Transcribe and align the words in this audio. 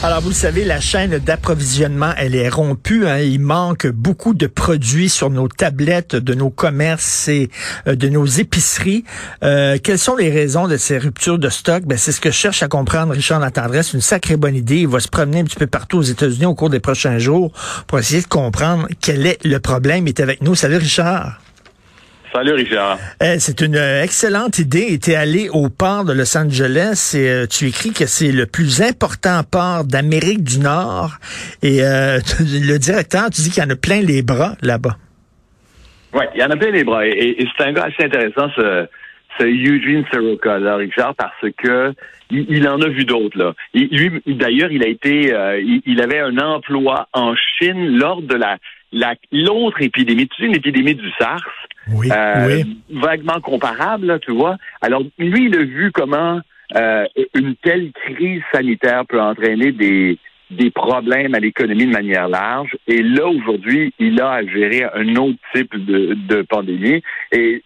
Alors, 0.00 0.20
vous 0.20 0.28
le 0.28 0.34
savez, 0.34 0.62
la 0.62 0.78
chaîne 0.78 1.18
d'approvisionnement, 1.18 2.12
elle 2.16 2.36
est 2.36 2.48
rompue. 2.48 3.08
Hein. 3.08 3.18
Il 3.18 3.40
manque 3.40 3.88
beaucoup 3.88 4.32
de 4.32 4.46
produits 4.46 5.08
sur 5.08 5.28
nos 5.28 5.48
tablettes 5.48 6.14
de 6.14 6.34
nos 6.34 6.50
commerces 6.50 7.26
et 7.26 7.50
euh, 7.88 7.96
de 7.96 8.08
nos 8.08 8.24
épiceries. 8.24 9.02
Euh, 9.42 9.76
quelles 9.82 9.98
sont 9.98 10.14
les 10.14 10.30
raisons 10.30 10.68
de 10.68 10.76
ces 10.76 10.98
ruptures 10.98 11.40
de 11.40 11.48
stock? 11.48 11.82
Ben, 11.84 11.98
c'est 11.98 12.12
ce 12.12 12.20
que 12.20 12.30
cherche 12.30 12.62
à 12.62 12.68
comprendre 12.68 13.12
Richard 13.12 13.40
Latendresse. 13.40 13.92
Une 13.92 14.00
sacrée 14.00 14.36
bonne 14.36 14.54
idée. 14.54 14.82
Il 14.82 14.88
va 14.88 15.00
se 15.00 15.08
promener 15.08 15.40
un 15.40 15.44
petit 15.44 15.56
peu 15.56 15.66
partout 15.66 15.98
aux 15.98 16.02
États-Unis 16.02 16.46
au 16.46 16.54
cours 16.54 16.70
des 16.70 16.80
prochains 16.80 17.18
jours 17.18 17.50
pour 17.88 17.98
essayer 17.98 18.22
de 18.22 18.28
comprendre 18.28 18.86
quel 19.00 19.26
est 19.26 19.44
le 19.44 19.58
problème. 19.58 20.06
Il 20.06 20.10
est 20.10 20.20
avec 20.20 20.42
nous. 20.42 20.54
Salut, 20.54 20.76
Richard. 20.76 21.40
Salut 22.32 22.52
Richard. 22.52 22.98
Euh, 23.22 23.36
c'est 23.38 23.60
une 23.60 23.76
euh, 23.76 24.02
excellente 24.02 24.58
idée. 24.58 24.98
Tu 24.98 25.12
es 25.12 25.14
allé 25.14 25.48
au 25.48 25.68
port 25.70 26.04
de 26.04 26.12
Los 26.12 26.36
Angeles 26.36 27.14
et 27.18 27.28
euh, 27.28 27.46
tu 27.46 27.66
écris 27.66 27.92
que 27.92 28.06
c'est 28.06 28.32
le 28.32 28.46
plus 28.46 28.82
important 28.82 29.40
port 29.50 29.84
d'Amérique 29.84 30.44
du 30.44 30.58
Nord. 30.58 31.12
Et 31.62 31.78
le 31.80 32.76
directeur, 32.76 33.30
tu 33.30 33.42
dis 33.42 33.50
qu'il 33.50 33.62
y 33.62 33.66
en 33.66 33.70
a 33.70 33.76
plein 33.76 34.02
les 34.02 34.22
bras 34.22 34.52
là-bas. 34.62 34.96
Oui, 36.12 36.24
il 36.34 36.40
y 36.40 36.44
en 36.44 36.50
a 36.50 36.56
plein 36.56 36.70
les 36.70 36.84
bras. 36.84 37.06
Et, 37.06 37.46
c'est 37.56 37.64
un 37.64 37.72
gars 37.72 37.84
assez 37.84 38.04
intéressant, 38.04 38.50
ce, 38.56 38.86
ce 39.38 39.44
Eugene 39.44 40.04
Soroka, 40.12 40.58
là, 40.58 40.76
Richard, 40.76 41.14
parce 41.14 41.52
que 41.56 41.92
il, 42.30 42.68
en 42.68 42.80
a 42.82 42.88
vu 42.88 43.06
d'autres. 43.06 43.38
là. 43.38 43.54
lui, 43.72 44.22
d'ailleurs, 44.26 44.70
il 44.70 44.84
a 44.84 44.88
été, 44.88 45.34
il, 45.86 46.02
avait 46.02 46.20
un 46.20 46.36
emploi 46.38 47.08
en 47.14 47.34
Chine 47.58 47.96
lors 47.96 48.20
de 48.20 48.34
la 48.34 48.58
l'autre 49.32 49.80
épidémie. 49.82 50.28
Tu 50.28 50.42
sais, 50.42 50.48
une 50.48 50.56
épidémie 50.56 50.94
du 50.94 51.10
SARS? 51.18 51.44
Oui, 51.94 52.08
euh, 52.10 52.62
Vaguement 52.90 53.40
comparable, 53.40 54.18
tu 54.20 54.32
vois. 54.32 54.56
Alors, 54.80 55.02
lui, 55.18 55.46
il 55.46 55.56
a 55.56 55.64
vu 55.64 55.90
comment 55.92 56.40
euh, 56.76 57.06
une 57.34 57.54
telle 57.56 57.92
crise 57.92 58.42
sanitaire 58.52 59.04
peut 59.06 59.20
entraîner 59.20 59.72
des, 59.72 60.18
des 60.50 60.70
problèmes 60.70 61.34
à 61.34 61.40
l'économie 61.40 61.86
de 61.86 61.92
manière 61.92 62.28
large. 62.28 62.76
Et 62.86 63.02
là, 63.02 63.26
aujourd'hui, 63.26 63.92
il 63.98 64.20
a 64.20 64.32
à 64.32 64.46
gérer 64.46 64.84
un 64.94 65.16
autre 65.16 65.38
type 65.54 65.74
de, 65.76 66.14
de 66.14 66.42
pandémie. 66.42 67.02
Et 67.32 67.62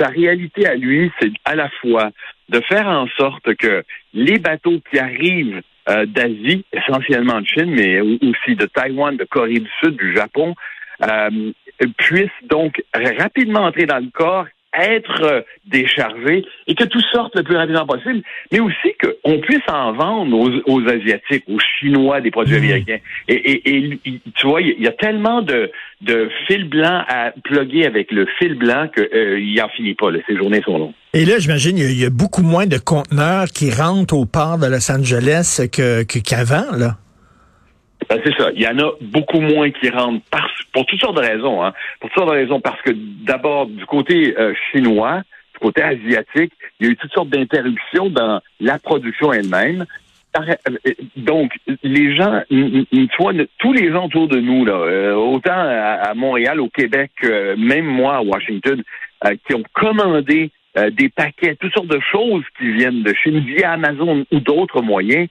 sa 0.00 0.08
réalité 0.08 0.66
à 0.66 0.74
lui, 0.74 1.10
c'est 1.20 1.32
à 1.44 1.54
la 1.54 1.68
fois 1.80 2.10
de 2.48 2.60
faire 2.60 2.86
en 2.86 3.06
sorte 3.16 3.54
que 3.56 3.82
les 4.14 4.38
bateaux 4.38 4.80
qui 4.90 4.98
arrivent 4.98 5.62
euh, 5.88 6.06
d'Asie, 6.06 6.64
essentiellement 6.72 7.40
de 7.40 7.46
Chine, 7.46 7.70
mais 7.70 8.00
aussi 8.00 8.56
de 8.56 8.66
Taïwan, 8.66 9.16
de 9.16 9.24
Corée 9.24 9.54
du 9.58 9.70
Sud, 9.82 9.96
du 9.96 10.14
Japon, 10.14 10.54
euh, 11.02 11.52
puissent 11.98 12.30
donc 12.48 12.82
rapidement 12.94 13.60
entrer 13.60 13.86
dans 13.86 13.98
le 13.98 14.10
corps 14.12 14.46
être 14.78 15.22
euh, 15.22 15.40
déchargé 15.66 16.44
et 16.66 16.74
que 16.74 16.84
tout 16.84 17.02
sorte 17.12 17.36
le 17.36 17.42
plus 17.42 17.56
rapidement 17.56 17.86
possible, 17.86 18.22
mais 18.50 18.60
aussi 18.60 18.94
qu'on 19.00 19.38
puisse 19.40 19.62
en 19.68 19.92
vendre 19.92 20.62
aux, 20.66 20.88
Asiatiques, 20.88 21.44
aux 21.48 21.58
Chinois 21.78 22.20
des 22.20 22.30
produits 22.30 22.54
mmh. 22.54 22.64
américains. 22.64 22.98
Et, 23.28 23.98
tu 24.34 24.46
vois, 24.46 24.62
il 24.62 24.82
y, 24.82 24.88
a 24.88 24.92
tellement 24.92 25.42
de, 25.42 25.70
de 26.00 26.30
fil 26.46 26.68
blanc 26.68 27.04
à 27.08 27.32
plugger 27.44 27.86
avec 27.86 28.10
le 28.12 28.26
fil 28.38 28.54
blanc 28.54 28.88
qu'il 28.88 29.08
euh, 29.14 29.62
en 29.62 29.68
finit 29.68 29.94
pas. 29.94 30.10
Là. 30.10 30.20
Ces 30.26 30.36
journées 30.36 30.62
sont 30.62 30.78
longues. 30.78 30.92
Et 31.14 31.26
là, 31.26 31.38
j'imagine, 31.38 31.76
il 31.76 32.00
y, 32.00 32.06
a 32.06 32.10
beaucoup 32.10 32.42
moins 32.42 32.66
de 32.66 32.78
conteneurs 32.78 33.46
qui 33.48 33.70
rentrent 33.70 34.16
au 34.16 34.24
port 34.24 34.56
de 34.56 34.66
Los 34.66 34.90
Angeles 34.90 35.68
que, 35.70 36.02
qu'avant, 36.04 36.74
là. 36.76 36.96
Ben, 38.12 38.20
c'est 38.26 38.36
ça. 38.36 38.50
Il 38.54 38.60
y 38.60 38.68
en 38.68 38.78
a 38.78 38.92
beaucoup 39.00 39.40
moins 39.40 39.70
qui 39.70 39.88
rentrent 39.88 40.22
pour 40.74 40.84
toutes 40.84 41.00
sortes 41.00 41.16
de 41.16 41.22
raisons. 41.22 41.64
Hein. 41.64 41.72
Pour 41.98 42.10
toutes 42.10 42.18
sortes 42.18 42.34
de 42.34 42.40
raisons. 42.40 42.60
Parce 42.60 42.80
que 42.82 42.90
d'abord, 42.94 43.66
du 43.66 43.86
côté 43.86 44.34
euh, 44.38 44.52
chinois, 44.70 45.22
du 45.54 45.58
côté 45.60 45.82
asiatique, 45.82 46.52
il 46.78 46.86
y 46.86 46.88
a 46.90 46.92
eu 46.92 46.96
toutes 46.96 47.12
sortes 47.12 47.30
d'interruptions 47.30 48.10
dans 48.10 48.42
la 48.60 48.78
production 48.78 49.32
elle-même. 49.32 49.86
Euh, 50.36 50.74
donc, 51.16 51.52
les 51.82 52.14
gens, 52.14 52.42
toi, 53.16 53.32
tous 53.58 53.72
les 53.72 53.90
gens 53.90 54.04
autour 54.06 54.28
de 54.28 54.40
nous, 54.40 54.66
là, 54.66 54.74
euh, 54.74 55.14
autant 55.14 55.56
à, 55.56 56.12
Montréal, 56.14 56.60
au 56.60 56.68
Québec, 56.68 57.12
même 57.22 57.86
moi 57.86 58.16
à 58.16 58.22
Washington, 58.22 58.82
qui 59.46 59.54
ont 59.54 59.62
commandé 59.72 60.50
des 60.92 61.10
paquets, 61.10 61.54
toutes 61.56 61.72
sortes 61.72 61.86
de 61.86 62.00
choses 62.10 62.44
qui 62.58 62.72
viennent 62.72 63.02
de 63.02 63.14
Chine 63.22 63.40
via 63.40 63.72
Amazon 63.72 64.24
ou 64.32 64.40
d'autres 64.40 64.82
moyens, 64.82 65.28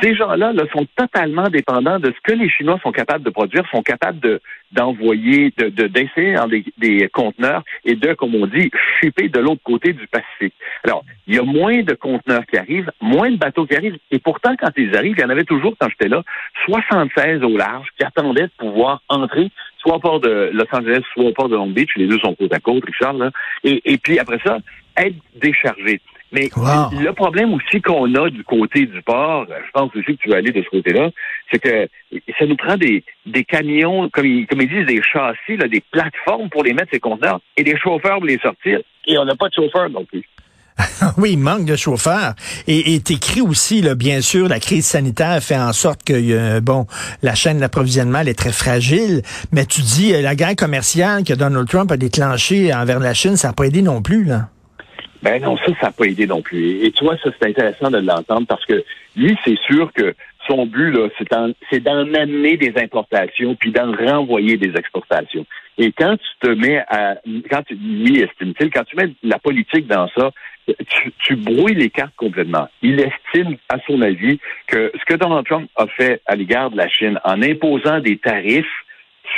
ces 0.00 0.14
gens-là 0.14 0.52
là, 0.52 0.62
sont 0.72 0.86
totalement 0.96 1.48
dépendants 1.48 1.98
de 1.98 2.12
ce 2.12 2.20
que 2.22 2.36
les 2.36 2.48
Chinois 2.48 2.78
sont 2.82 2.92
capables 2.92 3.24
de 3.24 3.30
produire, 3.30 3.64
sont 3.70 3.82
capables 3.82 4.20
de 4.20 4.40
d'envoyer, 4.72 5.52
de 5.56 5.68
d'essayer 5.86 6.34
dans 6.34 6.48
des, 6.48 6.64
des, 6.78 7.08
conteneurs 7.12 7.62
et 7.84 7.94
de, 7.94 8.12
comme 8.14 8.34
on 8.34 8.46
dit, 8.46 8.70
shipper 9.00 9.28
de 9.28 9.38
l'autre 9.38 9.62
côté 9.62 9.92
du 9.92 10.06
Pacifique. 10.08 10.54
Alors, 10.82 11.04
il 11.28 11.36
y 11.36 11.38
a 11.38 11.42
moins 11.42 11.82
de 11.82 11.94
conteneurs 11.94 12.44
qui 12.46 12.58
arrivent, 12.58 12.90
moins 13.00 13.30
de 13.30 13.36
bateaux 13.36 13.66
qui 13.66 13.76
arrivent, 13.76 13.98
et 14.10 14.18
pourtant, 14.18 14.56
quand 14.58 14.70
ils 14.76 14.96
arrivent, 14.96 15.14
il 15.16 15.22
y 15.22 15.24
en 15.24 15.30
avait 15.30 15.44
toujours, 15.44 15.74
quand 15.78 15.88
j'étais 15.90 16.08
là, 16.08 16.24
76 16.66 17.44
au 17.44 17.56
large 17.56 17.86
qui 17.96 18.04
attendaient 18.04 18.48
de 18.48 18.52
pouvoir 18.58 19.00
entrer 19.08 19.50
soit 19.78 19.94
au 19.96 20.00
port 20.00 20.18
de 20.18 20.50
Los 20.52 20.64
Angeles, 20.72 21.02
soit 21.12 21.24
au 21.24 21.32
port 21.32 21.48
de 21.48 21.54
Long 21.54 21.68
Beach, 21.68 21.90
les 21.96 22.08
deux 22.08 22.18
sont 22.18 22.34
côte 22.34 22.52
à 22.52 22.58
côte, 22.58 22.84
Richard, 22.84 23.12
là, 23.12 23.30
et, 23.62 23.80
et 23.84 23.98
puis 23.98 24.18
après 24.18 24.40
ça, 24.44 24.58
être 24.96 25.16
déchargés. 25.36 26.00
Mais 26.34 26.50
le 26.56 27.12
problème 27.12 27.54
aussi 27.54 27.80
qu'on 27.80 28.12
a 28.16 28.28
du 28.28 28.42
côté 28.42 28.86
du 28.86 29.00
port, 29.02 29.46
je 29.48 29.70
pense 29.72 29.94
aussi 29.94 30.16
que 30.16 30.22
tu 30.22 30.28
vas 30.28 30.36
aller 30.36 30.50
de 30.50 30.62
ce 30.62 30.68
côté-là, 30.68 31.10
c'est 31.50 31.60
que 31.60 31.88
ça 32.38 32.46
nous 32.46 32.56
prend 32.56 32.76
des, 32.76 33.04
des 33.24 33.44
camions, 33.44 34.10
comme 34.10 34.26
ils, 34.26 34.46
comme 34.46 34.60
ils 34.60 34.68
disent, 34.68 34.86
des 34.86 35.00
châssis, 35.00 35.56
là, 35.56 35.68
des 35.68 35.82
plateformes 35.92 36.48
pour 36.50 36.64
les 36.64 36.74
mettre 36.74 36.88
ces 36.92 36.98
conteneurs 36.98 37.40
et 37.56 37.62
des 37.62 37.76
chauffeurs 37.78 38.18
pour 38.18 38.26
les 38.26 38.38
sortir. 38.38 38.80
Et 39.06 39.16
on 39.16 39.24
n'a 39.24 39.36
pas 39.36 39.48
de 39.48 39.54
chauffeurs 39.54 39.88
non 39.90 40.04
plus. 40.04 40.24
oui, 41.18 41.32
il 41.32 41.38
manque 41.38 41.66
de 41.66 41.76
chauffeurs. 41.76 42.34
Et 42.66 42.98
t'écris 43.00 43.40
aussi, 43.40 43.80
là, 43.80 43.94
bien 43.94 44.20
sûr, 44.20 44.48
la 44.48 44.58
crise 44.58 44.86
sanitaire 44.86 45.40
fait 45.40 45.56
en 45.56 45.72
sorte 45.72 46.02
que, 46.02 46.14
euh, 46.14 46.60
bon, 46.60 46.86
la 47.22 47.36
chaîne 47.36 47.58
d'approvisionnement 47.58 48.20
est 48.20 48.36
très 48.36 48.50
fragile. 48.50 49.22
Mais 49.52 49.66
tu 49.66 49.82
dis, 49.82 50.12
euh, 50.12 50.20
la 50.20 50.34
guerre 50.34 50.56
commerciale 50.56 51.22
que 51.22 51.32
Donald 51.32 51.68
Trump 51.68 51.92
a 51.92 51.96
déclenchée 51.96 52.74
envers 52.74 52.98
la 52.98 53.14
Chine, 53.14 53.36
ça 53.36 53.48
n'a 53.48 53.54
pas 53.54 53.66
aidé 53.66 53.82
non 53.82 54.02
plus, 54.02 54.24
là. 54.24 54.48
Ben 55.24 55.40
non, 55.40 55.56
ça, 55.56 55.72
ça 55.80 55.86
n'a 55.86 55.92
pas 55.92 56.04
aidé 56.04 56.26
non 56.26 56.42
plus. 56.42 56.84
Et, 56.84 56.92
tu 56.92 57.02
vois, 57.02 57.16
ça, 57.16 57.30
c'est 57.40 57.48
intéressant 57.48 57.90
de 57.90 57.96
l'entendre 57.96 58.46
parce 58.46 58.64
que 58.66 58.84
lui, 59.16 59.34
c'est 59.42 59.58
sûr 59.60 59.90
que 59.94 60.14
son 60.46 60.66
but, 60.66 60.90
là, 60.90 61.08
c'est 61.70 61.80
d'en 61.80 62.12
amener 62.12 62.58
des 62.58 62.74
importations 62.76 63.54
puis 63.54 63.72
d'en 63.72 63.92
renvoyer 63.92 64.58
des 64.58 64.76
exportations. 64.76 65.46
Et 65.78 65.92
quand 65.92 66.16
tu 66.18 66.46
te 66.46 66.48
mets 66.50 66.84
à, 66.88 67.16
quand 67.50 67.62
tu, 67.62 67.74
lui 67.74 68.20
estime-t-il, 68.20 68.70
quand 68.70 68.84
tu 68.84 68.96
mets 68.96 69.14
la 69.22 69.38
politique 69.38 69.86
dans 69.86 70.08
ça, 70.08 70.30
tu, 70.66 71.12
tu, 71.18 71.36
brouilles 71.36 71.74
les 71.74 71.90
cartes 71.90 72.14
complètement. 72.16 72.68
Il 72.82 73.00
estime, 73.00 73.56
à 73.70 73.78
son 73.86 74.02
avis, 74.02 74.38
que 74.66 74.92
ce 74.94 75.04
que 75.06 75.14
Donald 75.18 75.46
Trump 75.46 75.70
a 75.76 75.86
fait 75.86 76.20
à 76.26 76.36
l'égard 76.36 76.70
de 76.70 76.76
la 76.76 76.88
Chine 76.88 77.18
en 77.24 77.40
imposant 77.42 78.00
des 78.00 78.18
tarifs 78.18 78.66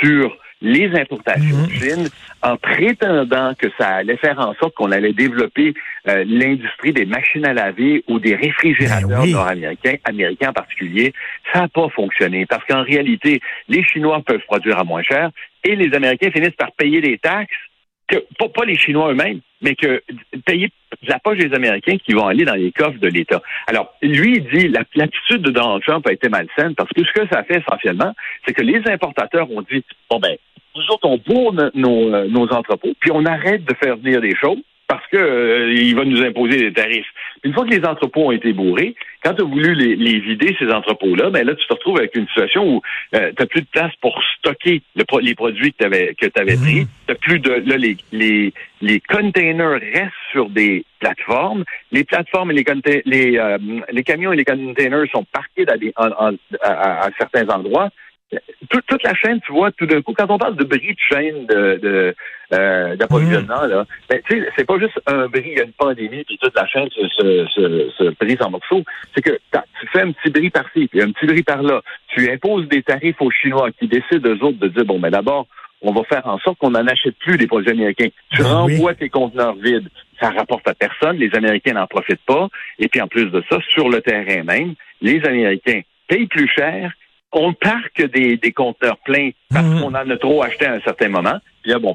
sur 0.01 0.37
les 0.61 0.89
importations 0.99 1.63
de 1.63 1.71
mhm. 1.71 1.79
Chine 1.79 2.09
en 2.41 2.57
prétendant 2.57 3.53
que 3.55 3.67
ça 3.77 3.87
allait 3.87 4.17
faire 4.17 4.39
en 4.39 4.53
sorte 4.55 4.73
qu'on 4.75 4.91
allait 4.91 5.13
développer 5.13 5.73
euh, 6.07 6.23
l'industrie 6.27 6.93
des 6.93 7.05
machines 7.05 7.45
à 7.45 7.53
laver 7.53 8.03
ou 8.07 8.19
des 8.19 8.35
réfrigérateurs 8.35 9.21
ben 9.21 9.31
nord-américains, 9.31 9.95
américains 10.03 10.49
en 10.49 10.53
particulier. 10.53 11.13
Ça 11.53 11.61
n'a 11.61 11.67
pas 11.67 11.89
fonctionné 11.89 12.45
parce 12.45 12.63
qu'en 12.65 12.83
réalité, 12.83 13.41
les 13.67 13.83
Chinois 13.83 14.21
peuvent 14.25 14.45
produire 14.47 14.79
à 14.79 14.83
moins 14.83 15.03
cher 15.03 15.29
et 15.63 15.75
les 15.75 15.93
Américains 15.95 16.31
finissent 16.31 16.55
par 16.57 16.71
payer 16.73 17.01
des 17.01 17.17
taxes 17.17 17.53
que 18.07 18.17
pas, 18.39 18.65
les 18.65 18.77
Chinois 18.77 19.11
eux-mêmes, 19.11 19.41
mais 19.61 19.75
que 19.75 20.01
payer 20.45 20.69
la 21.07 21.19
poche 21.19 21.37
des 21.37 21.53
Américains 21.53 21.97
qui 21.97 22.13
vont 22.13 22.27
aller 22.27 22.45
dans 22.45 22.55
les 22.55 22.71
coffres 22.71 22.99
de 22.99 23.07
l'État. 23.07 23.41
Alors, 23.67 23.93
lui, 24.01 24.37
il 24.37 24.57
dit 24.57 24.67
la 24.67 24.83
l'attitude 24.95 25.41
de 25.41 25.51
Donald 25.51 25.83
Trump 25.83 26.05
a 26.07 26.13
été 26.13 26.29
malsaine 26.29 26.75
parce 26.75 26.89
que 26.91 27.03
ce 27.03 27.11
que 27.11 27.27
ça 27.31 27.43
fait 27.43 27.61
essentiellement, 27.61 28.13
c'est 28.45 28.53
que 28.53 28.63
les 28.63 28.81
importateurs 28.87 29.49
ont 29.51 29.61
dit 29.61 29.83
bon 30.09 30.19
ben, 30.19 30.35
nous 30.75 30.83
autres 30.93 31.07
on 31.07 31.17
bourre 31.17 31.53
nos, 31.73 32.13
euh, 32.13 32.27
nos 32.27 32.47
entrepôts, 32.53 32.93
puis 32.99 33.11
on 33.13 33.25
arrête 33.25 33.65
de 33.65 33.73
faire 33.75 33.97
venir 33.97 34.21
des 34.21 34.35
choses 34.35 34.61
parce 34.87 35.05
que 35.07 35.17
euh, 35.17 35.73
il 35.73 35.95
va 35.95 36.05
nous 36.05 36.21
imposer 36.23 36.57
des 36.57 36.73
tarifs. 36.73 37.07
Une 37.43 37.53
fois 37.53 37.65
que 37.65 37.71
les 37.71 37.85
entrepôts 37.85 38.27
ont 38.27 38.31
été 38.31 38.53
bourrés, 38.53 38.95
quand 39.23 39.33
tu 39.33 39.41
as 39.41 39.45
voulu 39.45 39.73
les, 39.75 40.19
vider, 40.19 40.55
ces 40.57 40.71
entrepôts-là, 40.71 41.29
ben 41.29 41.45
là, 41.45 41.55
tu 41.55 41.67
te 41.67 41.73
retrouves 41.73 41.97
avec 41.97 42.15
une 42.15 42.27
situation 42.27 42.75
où 42.75 42.81
euh, 43.15 43.31
tu 43.35 43.43
n'as 43.43 43.47
plus 43.47 43.61
de 43.61 43.67
place 43.67 43.91
pour 44.01 44.17
stocker 44.37 44.81
les 44.95 45.35
produits 45.35 45.73
que 45.73 45.77
tu 45.77 45.85
avais, 45.85 46.15
que 46.15 46.27
avais 46.39 46.55
mhm. 46.55 46.61
pris. 46.61 46.87
T'as 47.05 47.15
plus 47.15 47.39
de 47.39 47.51
là, 47.65 47.77
les, 47.77 47.97
les, 48.13 48.53
les 48.81 48.99
containers 48.99 49.79
restent 49.79 50.13
sur 50.31 50.49
des 50.49 50.85
plateformes. 50.99 51.63
Les 51.91 52.03
plateformes 52.03 52.51
et 52.51 52.53
les, 52.53 52.65
les, 53.05 53.37
euh, 53.37 53.57
les 53.91 54.03
camions 54.03 54.31
et 54.31 54.35
les 54.35 54.45
containers 54.45 55.09
sont 55.11 55.25
parqués 55.31 55.65
à 55.69 57.09
certains 57.17 57.47
endroits 57.49 57.89
toute, 58.69 59.03
la 59.03 59.13
chaîne, 59.13 59.39
tu 59.41 59.53
vois, 59.53 59.71
tout 59.71 59.85
d'un 59.85 60.01
coup, 60.01 60.13
quand 60.13 60.29
on 60.29 60.37
parle 60.37 60.55
de 60.55 60.63
bris 60.63 60.93
de 60.93 60.99
chaîne 60.99 61.45
de, 61.45 62.13
euh, 62.53 62.95
d'approvisionnement, 62.95 63.65
là, 63.65 63.85
ben, 64.09 64.19
tu 64.27 64.39
sais, 64.39 64.49
c'est 64.55 64.65
pas 64.65 64.77
juste 64.79 64.99
un 65.05 65.27
bris, 65.27 65.43
il 65.45 65.57
y 65.57 65.61
a 65.61 65.63
une 65.63 65.71
pandémie, 65.71 66.23
puis 66.25 66.37
toute 66.37 66.55
la 66.55 66.67
chaîne 66.67 66.89
se, 66.89 67.07
se, 67.07 67.89
se, 67.97 68.03
brise 68.19 68.41
en 68.41 68.49
morceaux. 68.49 68.83
C'est 69.15 69.21
que 69.21 69.39
tu 69.79 69.87
fais 69.93 70.01
un 70.01 70.11
petit 70.11 70.29
bris 70.29 70.49
par-ci, 70.49 70.87
puis 70.87 71.01
un 71.01 71.11
petit 71.11 71.25
bris 71.25 71.43
par-là. 71.43 71.81
Tu 72.09 72.29
imposes 72.29 72.67
des 72.67 72.83
tarifs 72.83 73.21
aux 73.21 73.31
Chinois 73.31 73.71
qui 73.71 73.87
décident, 73.87 74.29
eux 74.29 74.43
autres, 74.43 74.59
de 74.59 74.67
dire, 74.67 74.85
bon, 74.85 74.95
mais 74.95 75.09
ben, 75.09 75.17
d'abord, 75.17 75.47
on 75.81 75.91
va 75.93 76.03
faire 76.05 76.25
en 76.25 76.39
sorte 76.39 76.57
qu'on 76.57 76.71
n'en 76.71 76.87
achète 76.87 77.15
plus 77.19 77.37
des 77.37 77.47
produits 77.47 77.71
américains. 77.71 78.09
Tu 78.31 78.41
Ben 78.41 78.47
renvoies 78.47 78.95
tes 78.95 79.09
conteneurs 79.09 79.55
vides. 79.55 79.89
Ça 80.19 80.31
rapporte 80.31 80.67
à 80.67 80.73
personne. 80.73 81.17
Les 81.17 81.33
Américains 81.35 81.73
n'en 81.73 81.85
profitent 81.87 82.25
pas. 82.25 82.47
Et 82.79 82.87
puis, 82.87 82.99
en 83.01 83.07
plus 83.07 83.25
de 83.25 83.43
ça, 83.49 83.57
sur 83.73 83.87
le 83.89 84.01
terrain 84.01 84.43
même, 84.43 84.73
les 85.01 85.23
Américains 85.25 85.81
payent 86.07 86.27
plus 86.27 86.47
cher. 86.55 86.91
On 87.31 87.53
parque 87.53 88.01
des, 88.13 88.37
des 88.37 88.51
conteneurs 88.53 88.97
pleins 89.05 89.29
parce 89.53 89.65
Mhm. 89.67 89.81
qu'on 89.81 89.89
en 89.93 90.09
a 90.09 90.17
trop 90.17 90.41
acheté 90.43 90.65
à 90.65 90.73
un 90.73 90.79
certain 90.81 91.09
moment. 91.09 91.37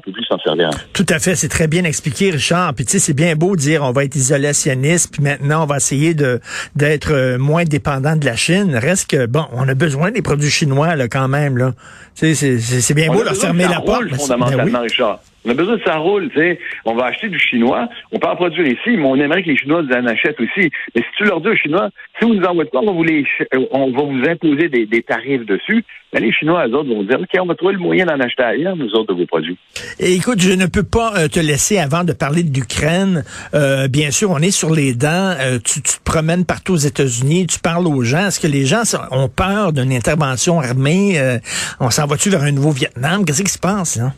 Plus 0.01 0.23
s'en 0.29 0.37
servir. 0.39 0.69
Tout 0.93 1.05
à 1.09 1.19
fait, 1.19 1.35
c'est 1.35 1.47
très 1.49 1.67
bien 1.67 1.83
expliqué, 1.83 2.31
Richard. 2.31 2.73
Puis 2.73 2.85
tu 2.85 2.91
sais, 2.93 2.99
c'est 2.99 3.13
bien 3.13 3.35
beau 3.35 3.55
de 3.55 3.61
dire 3.61 3.83
on 3.83 3.91
va 3.91 4.03
être 4.03 4.15
isolationniste, 4.15 5.11
puis 5.13 5.23
maintenant 5.23 5.63
on 5.63 5.65
va 5.65 5.77
essayer 5.77 6.13
de 6.13 6.39
d'être 6.75 7.11
euh, 7.13 7.37
moins 7.37 7.63
dépendant 7.63 8.15
de 8.15 8.25
la 8.25 8.35
Chine. 8.35 8.75
Reste 8.75 9.09
que 9.09 9.25
bon, 9.25 9.45
on 9.53 9.67
a 9.67 9.73
besoin 9.73 10.11
des 10.11 10.21
produits 10.21 10.49
chinois 10.49 10.95
là 10.95 11.07
quand 11.07 11.27
même 11.27 11.57
là. 11.57 11.73
Tu 12.15 12.35
sais, 12.35 12.59
c'est- 12.59 12.93
bien 12.93 13.07
On 13.09 13.13
beau 13.13 13.23
leur 13.23 13.33
besoin 13.33 13.45
fermer 13.47 13.67
la 13.67 13.81
porte. 13.81 14.03
mais 14.11 14.17
fondamentalement, 14.17 14.65
ben 14.65 14.79
oui. 14.81 14.87
Richard. 14.89 15.19
On 15.45 15.51
a 15.51 15.53
besoin 15.53 15.77
que 15.77 15.83
ça 15.83 15.97
roule, 15.97 16.29
tu 16.29 16.39
sais. 16.39 16.59
On 16.85 16.95
va 16.95 17.05
acheter 17.05 17.29
du 17.29 17.39
chinois. 17.39 17.87
On 18.11 18.19
peut 18.19 18.27
en 18.27 18.35
produire 18.35 18.65
ici, 18.65 18.97
mais 18.97 19.05
on 19.05 19.15
aimerait 19.15 19.43
que 19.43 19.49
les 19.49 19.57
Chinois 19.57 19.81
en 19.81 20.07
achètent 20.07 20.39
aussi. 20.39 20.71
Mais 20.95 21.01
si 21.01 21.07
tu 21.17 21.23
leur 21.25 21.41
dis 21.41 21.49
aux 21.49 21.55
Chinois, 21.55 21.89
si 22.19 22.25
vous 22.25 22.35
nous 22.35 22.45
envoyez 22.45 22.69
pas, 22.69 22.79
on 22.79 22.85
va 22.85 22.91
vous, 22.91 23.03
les, 23.03 23.25
euh, 23.53 23.65
on 23.71 23.91
va 23.91 24.03
vous 24.03 24.23
imposer 24.29 24.69
des, 24.69 24.85
des 24.85 25.01
tarifs 25.01 25.45
dessus, 25.45 25.83
ben 26.13 26.21
les 26.23 26.31
Chinois, 26.31 26.67
eux 26.67 26.73
autres, 26.75 26.89
vont 26.89 27.03
dire, 27.03 27.19
OK, 27.19 27.29
on 27.41 27.45
va 27.45 27.55
trouver 27.55 27.73
le 27.73 27.79
moyen 27.79 28.05
d'en 28.05 28.19
acheter 28.19 28.43
ailleurs, 28.43 28.75
nous 28.75 28.91
autres, 28.91 29.13
de 29.13 29.19
vos 29.19 29.25
produits. 29.25 29.57
Écoute, 29.99 30.39
je 30.39 30.51
ne 30.51 30.67
peux 30.67 30.83
pas 30.83 31.13
euh, 31.17 31.27
te 31.27 31.39
laisser 31.39 31.79
avant 31.79 32.03
de 32.03 32.13
parler 32.13 32.43
de 32.43 32.53
l'Ukraine. 32.53 33.23
Euh, 33.53 33.87
bien 33.87 34.11
sûr, 34.11 34.29
on 34.29 34.39
est 34.39 34.51
sur 34.51 34.73
les 34.73 34.93
dents. 34.93 35.35
Euh, 35.39 35.57
tu, 35.63 35.81
tu 35.81 35.97
te 35.97 36.03
promènes 36.03 36.45
partout 36.45 36.73
aux 36.73 36.77
États-Unis, 36.77 37.47
tu 37.47 37.59
parles 37.59 37.87
aux 37.87 38.03
gens. 38.03 38.27
Est-ce 38.27 38.39
que 38.39 38.47
les 38.47 38.65
gens 38.65 38.83
ont 39.11 39.27
peur 39.27 39.73
d'une 39.73 39.91
intervention 39.91 40.59
armée? 40.59 41.19
Euh, 41.19 41.39
on 41.79 41.89
s'en 41.89 42.05
va-tu 42.05 42.29
vers 42.29 42.43
un 42.43 42.51
nouveau 42.51 42.71
Vietnam? 42.71 43.25
Qu'est-ce 43.25 43.43
qui 43.43 43.51
se 43.51 43.59
passe 43.59 43.97
là? 43.97 44.13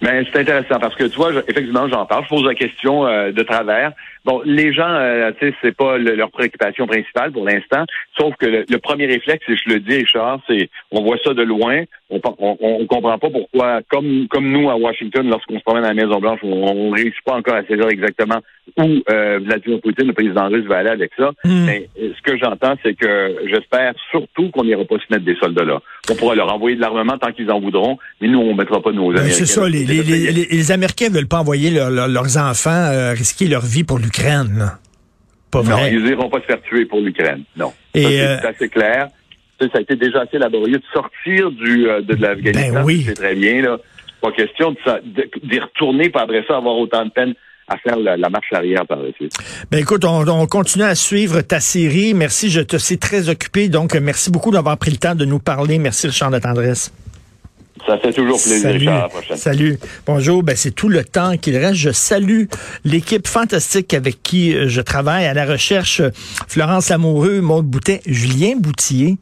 Ben, 0.00 0.24
c'est 0.32 0.40
intéressant 0.40 0.78
parce 0.78 0.94
que 0.94 1.04
tu 1.04 1.16
vois, 1.16 1.30
effectivement, 1.46 1.86
j'en 1.88 2.06
parle, 2.06 2.24
je 2.24 2.28
pose 2.28 2.44
la 2.44 2.54
question 2.54 3.06
euh, 3.06 3.32
de 3.32 3.42
travers. 3.42 3.92
Bon, 4.24 4.42
les 4.44 4.72
gens, 4.74 4.88
euh, 4.88 5.30
tu 5.38 5.48
sais, 5.48 5.54
c'est 5.62 5.74
pas 5.76 5.96
le- 5.96 6.14
leur 6.14 6.30
préoccupation 6.30 6.86
principale 6.86 7.32
pour 7.32 7.44
l'instant, 7.46 7.84
sauf 8.18 8.34
que 8.36 8.46
le, 8.46 8.64
le 8.68 8.78
premier 8.78 9.06
réflexe, 9.06 9.44
et 9.48 9.56
je 9.56 9.72
le 9.74 9.80
dis, 9.80 9.96
Richard, 9.96 10.40
c'est 10.46 10.68
on 10.90 11.02
voit 11.02 11.16
ça 11.24 11.32
de 11.32 11.42
loin, 11.42 11.84
on, 12.10 12.20
on, 12.38 12.56
on 12.60 12.86
comprend 12.86 13.18
pas 13.18 13.30
pourquoi, 13.30 13.80
comme 13.88 14.26
comme 14.28 14.50
nous 14.50 14.68
à 14.68 14.76
Washington, 14.76 15.26
lorsqu'on 15.28 15.58
se 15.58 15.64
promène 15.64 15.84
à 15.84 15.88
la 15.88 15.94
Maison 15.94 16.18
Blanche, 16.20 16.40
on, 16.42 16.52
on 16.52 16.90
réussit 16.90 17.22
pas 17.24 17.34
encore 17.36 17.54
à 17.54 17.62
saisir 17.64 17.88
exactement 17.88 18.40
où 18.76 18.84
euh, 19.10 19.40
Vladimir 19.42 19.80
Poutine, 19.80 20.06
le 20.08 20.12
président 20.12 20.48
russe, 20.48 20.64
va 20.66 20.78
aller 20.78 20.90
avec 20.90 21.10
ça. 21.16 21.30
Hmm. 21.44 21.64
Mais 21.66 21.88
euh, 22.00 22.12
ce 22.16 22.22
que 22.30 22.38
j'entends, 22.38 22.74
c'est 22.84 22.94
que 22.94 23.36
j'espère 23.50 23.94
surtout 24.10 24.50
qu'on 24.50 24.64
n'ira 24.64 24.84
pas 24.84 24.96
se 24.96 25.04
mettre 25.10 25.24
des 25.24 25.34
soldats 25.36 25.64
là. 25.64 25.80
On 26.10 26.14
pourra 26.14 26.34
leur 26.34 26.52
envoyer 26.52 26.76
de 26.76 26.80
l'armement 26.80 27.16
tant 27.18 27.32
qu'ils 27.32 27.50
en 27.50 27.60
voudront, 27.60 27.98
mais 28.20 28.28
nous, 28.28 28.38
on 28.40 28.54
mettra 28.54 28.80
pas 28.82 28.92
nos 28.92 29.08
Ben, 29.12 29.20
Américains. 29.20 29.38
c'est 29.38 29.46
ça, 29.46 29.68
les, 29.68 29.84
les, 29.84 30.02
les, 30.02 30.72
Américains 30.72 31.08
veulent 31.10 31.26
pas 31.28 31.38
envoyer 31.38 31.70
leur- 31.70 31.90
leur- 31.90 32.08
leurs 32.08 32.36
enfants 32.36 32.70
euh, 32.70 33.12
risquer 33.12 33.46
leur 33.48 33.64
vie 33.64 33.84
pour 33.84 33.98
l'Ukraine. 34.10 34.58
là. 34.58 34.78
Pas 35.50 35.62
Non, 35.62 35.76
vrai. 35.76 35.92
ils 35.92 36.06
iront 36.06 36.28
pas 36.30 36.40
se 36.40 36.46
faire 36.46 36.62
tuer 36.62 36.84
pour 36.84 37.00
l'Ukraine. 37.00 37.42
Non. 37.56 37.72
Et, 37.94 38.02
c'est 38.04 38.20
euh, 38.20 38.48
assez 38.48 38.68
clair. 38.68 39.08
Ça, 39.60 39.66
ça 39.72 39.78
a 39.78 39.80
été 39.80 39.96
déjà 39.96 40.20
assez 40.22 40.38
laborieux 40.38 40.78
de 40.78 40.84
sortir 40.92 41.50
du 41.50 41.88
euh, 41.88 42.00
de, 42.02 42.14
de 42.14 42.22
l'Afghanistan. 42.22 42.72
Ben 42.74 42.84
oui. 42.84 43.04
C'est 43.06 43.14
très 43.14 43.34
bien 43.34 43.62
là. 43.62 43.78
Pas 44.20 44.32
question 44.32 44.74
d'y 45.42 45.58
retourner 45.58 46.10
pas 46.10 46.22
après 46.22 46.44
ça 46.46 46.56
avoir 46.58 46.76
autant 46.76 47.04
de 47.04 47.10
peine 47.10 47.34
à 47.68 47.76
faire 47.78 47.96
la, 47.96 48.16
la 48.16 48.28
marche 48.28 48.52
arrière 48.52 48.84
par 48.86 48.98
la 48.98 49.12
suite. 49.12 49.32
Ben 49.70 49.78
écoute, 49.78 50.04
on, 50.04 50.26
on 50.28 50.46
continue 50.46 50.84
à 50.84 50.94
suivre 50.94 51.40
ta 51.40 51.58
série. 51.60 52.14
Merci, 52.14 52.50
je 52.50 52.60
te 52.60 52.76
sais 52.78 52.96
très 52.96 53.28
occupé, 53.28 53.68
donc 53.68 53.94
merci 53.94 54.30
beaucoup 54.30 54.50
d'avoir 54.50 54.76
pris 54.76 54.90
le 54.90 54.96
temps 54.98 55.14
de 55.14 55.24
nous 55.24 55.38
parler. 55.38 55.78
Merci 55.78 56.08
Richard 56.08 56.30
de 56.32 56.38
Tendresse. 56.38 56.92
Ça 57.86 57.98
fait 57.98 58.12
toujours 58.12 58.40
plaisir, 58.40 58.62
Salut. 58.62 58.78
Richard. 58.78 58.94
À 58.94 59.02
la 59.02 59.08
prochaine. 59.08 59.36
Salut. 59.36 59.78
Bonjour. 60.06 60.42
Ben, 60.42 60.54
c'est 60.56 60.70
tout 60.70 60.88
le 60.88 61.04
temps 61.04 61.36
qu'il 61.36 61.56
reste. 61.56 61.74
Je 61.74 61.90
salue 61.90 62.44
l'équipe 62.84 63.26
fantastique 63.26 63.94
avec 63.94 64.22
qui 64.22 64.54
euh, 64.54 64.68
je 64.68 64.80
travaille 64.80 65.26
à 65.26 65.34
la 65.34 65.46
recherche. 65.46 66.02
Florence 66.48 66.88
Lamoureux, 66.90 67.40
Maude 67.40 67.66
Boutet, 67.66 68.00
Julien 68.06 68.54
Boutier. 68.58 69.16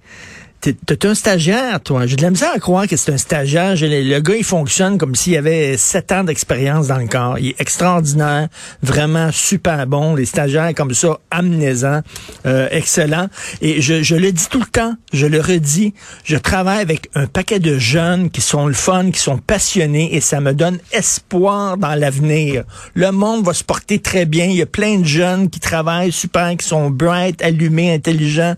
T'es 0.61 1.07
un 1.07 1.15
stagiaire, 1.15 1.81
toi. 1.81 2.07
J'ai 2.07 2.17
de 2.17 2.23
la 2.23 2.31
misère 2.31 2.51
à 2.53 2.59
croire 2.59 2.89
que 2.89 2.97
c'est 2.97 3.13
un 3.13 3.17
stagiaire. 3.17 3.75
Le, 3.77 4.19
gars, 4.19 4.35
il 4.35 4.43
fonctionne 4.43 4.99
comme 4.99 5.15
s'il 5.15 5.37
avait 5.37 5.77
sept 5.77 6.11
ans 6.11 6.25
d'expérience 6.25 6.89
dans 6.89 6.99
le 6.99 7.07
corps. 7.07 7.39
Il 7.39 7.51
est 7.51 7.61
extraordinaire, 7.61 8.49
vraiment 8.83 9.31
super 9.31 9.87
bon. 9.87 10.17
Les 10.17 10.25
stagiaires 10.25 10.75
comme 10.75 10.95
ça, 10.95 11.21
amnézants, 11.31 12.01
euh, 12.45 12.67
excellent. 12.73 13.29
Et 13.61 13.81
je, 13.81 14.03
je 14.03 14.17
le 14.17 14.33
dis 14.33 14.49
tout 14.51 14.59
le 14.59 14.67
temps, 14.67 14.95
je 15.13 15.27
le 15.27 15.41
redis, 15.41 15.95
je 16.25 16.37
travaille 16.37 16.81
avec 16.81 17.09
un 17.15 17.29
paquet 17.29 17.61
de 17.61 17.79
jeunes 17.79 18.29
qui 18.29 18.41
sont 18.41 18.67
le 18.67 18.75
fun, 18.75 19.13
qui 19.13 19.21
sont 19.21 19.39
passionnés 19.39 20.17
et 20.17 20.21
ça 20.21 20.41
me 20.41 20.55
donne 20.55 20.79
espoir 20.91 21.77
dans 21.77 21.95
l'avenir. 21.95 22.65
Le 22.95 23.13
monde 23.13 23.45
va 23.45 23.55
se 23.55 23.63
porter 23.63 24.01
très 24.01 24.27
bien. 24.27 24.47
Il 24.47 24.57
y 24.57 24.63
a 24.63 24.67
plein 24.67 24.99
de 24.99 25.07
jeunes 25.07 25.51
qui 25.51 25.61
travaillent 25.61 26.11
super, 26.11 26.57
qui 26.57 26.67
sont 26.67 26.91
bright, 26.91 27.41
allumés, 27.43 27.95
intelligents 27.95 28.57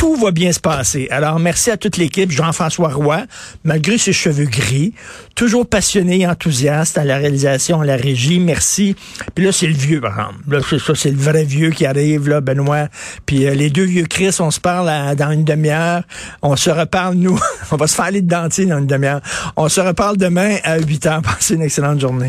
tout 0.00 0.16
va 0.16 0.30
bien 0.30 0.50
se 0.50 0.60
passer. 0.60 1.08
Alors, 1.10 1.38
merci 1.38 1.70
à 1.70 1.76
toute 1.76 1.98
l'équipe. 1.98 2.30
Jean-François 2.30 2.88
Roy, 2.88 3.24
malgré 3.64 3.98
ses 3.98 4.14
cheveux 4.14 4.46
gris, 4.46 4.94
toujours 5.34 5.66
passionné 5.68 6.20
et 6.20 6.26
enthousiaste 6.26 6.96
à 6.96 7.04
la 7.04 7.18
réalisation, 7.18 7.82
à 7.82 7.84
la 7.84 7.96
régie. 7.96 8.40
Merci. 8.40 8.96
Puis 9.34 9.44
là, 9.44 9.52
c'est 9.52 9.66
le 9.66 9.74
vieux, 9.74 10.00
par 10.00 10.12
exemple. 10.12 10.38
Là, 10.48 10.60
c'est 10.70 10.78
ça, 10.78 10.94
c'est 10.94 11.10
le 11.10 11.18
vrai 11.18 11.44
vieux 11.44 11.68
qui 11.68 11.84
arrive, 11.84 12.30
là, 12.30 12.40
Benoît. 12.40 12.88
Puis 13.26 13.44
euh, 13.46 13.52
les 13.54 13.68
deux 13.68 13.84
vieux 13.84 14.06
Chris, 14.06 14.34
on 14.40 14.50
se 14.50 14.58
parle 14.58 14.88
à- 14.88 15.14
dans 15.14 15.32
une 15.32 15.44
demi-heure. 15.44 16.02
On 16.40 16.56
se 16.56 16.70
reparle, 16.70 17.16
nous. 17.16 17.38
on 17.70 17.76
va 17.76 17.86
se 17.86 17.94
faire 17.94 18.06
aller 18.06 18.22
de 18.22 18.28
dentier 18.28 18.64
dans 18.64 18.78
une 18.78 18.86
demi-heure. 18.86 19.20
On 19.56 19.68
se 19.68 19.82
reparle 19.82 20.16
demain 20.16 20.56
à 20.64 20.78
8 20.78 21.06
heures. 21.08 21.20
Passez 21.22 21.56
une 21.56 21.62
excellente 21.62 22.00
journée. 22.00 22.28